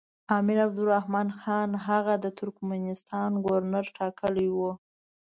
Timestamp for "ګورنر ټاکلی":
3.45-4.47